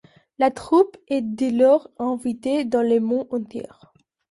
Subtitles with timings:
[0.39, 3.67] La troupe est dès lors invitée dans le monde entier.